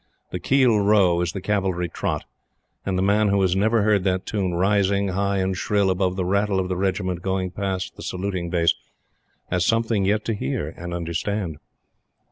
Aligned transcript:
The 0.31 0.39
"Keel 0.39 0.79
Row" 0.79 1.21
is 1.21 1.31
the 1.31 1.41
Cavalry 1.41 1.87
Trot; 1.87 2.25
and 2.87 2.97
the 2.97 3.03
man 3.03 3.27
who 3.27 3.39
has 3.43 3.55
never 3.55 3.83
heard 3.83 4.03
that 4.03 4.25
tune 4.25 4.55
rising, 4.55 5.09
high 5.09 5.37
and 5.37 5.55
shrill, 5.55 5.91
above 5.91 6.15
the 6.15 6.25
rattle 6.25 6.59
of 6.59 6.69
the 6.69 6.75
Regiment 6.75 7.21
going 7.21 7.51
past 7.51 7.95
the 7.95 8.01
saluting 8.01 8.49
base, 8.49 8.73
has 9.51 9.63
something 9.63 10.03
yet 10.03 10.25
to 10.25 10.33
hear 10.33 10.69
and 10.75 10.95
understand. 10.95 11.57